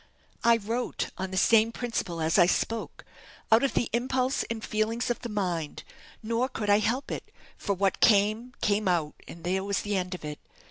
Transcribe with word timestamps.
I 0.43 0.57
wrote 0.57 1.11
on 1.19 1.29
the 1.29 1.37
same 1.37 1.71
principle 1.71 2.21
as 2.21 2.39
I 2.39 2.47
spoke 2.47 3.05
out 3.51 3.61
of 3.61 3.75
the 3.75 3.87
impulse 3.93 4.41
and 4.49 4.65
feelings 4.65 5.11
of 5.11 5.19
the 5.19 5.29
mind; 5.29 5.83
nor 6.23 6.49
could 6.49 6.71
I 6.71 6.79
help 6.79 7.11
it, 7.11 7.31
for 7.55 7.75
what 7.75 7.99
came, 7.99 8.55
came 8.61 8.87
out, 8.87 9.13
and 9.27 9.43
there 9.43 9.63
was 9.63 9.81
the 9.83 9.95
end 9.95 10.15
of 10.15 10.25
it. 10.25 10.39